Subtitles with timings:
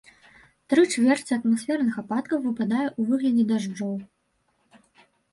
[0.71, 3.93] Тры чвэрці атмасферных ападкаў выпадае ў выглядзе дажджоў.